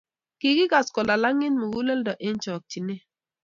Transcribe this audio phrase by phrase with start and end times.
[0.39, 3.01] Kikas kolalangit muguleldo eng chokchinet